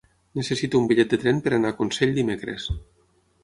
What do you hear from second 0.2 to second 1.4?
Necessito un bitllet de